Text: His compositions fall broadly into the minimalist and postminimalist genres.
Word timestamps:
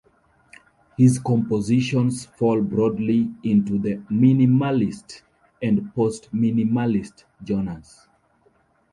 His 0.97 1.19
compositions 1.19 2.25
fall 2.25 2.59
broadly 2.59 3.31
into 3.43 3.77
the 3.77 3.97
minimalist 4.09 5.21
and 5.61 5.93
postminimalist 5.93 7.25
genres. 7.45 8.07